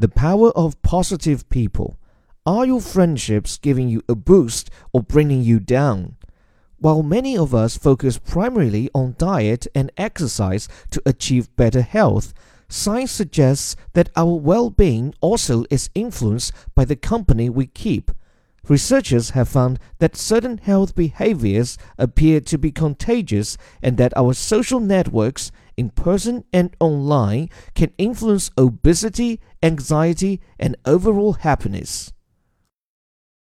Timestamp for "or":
4.92-5.02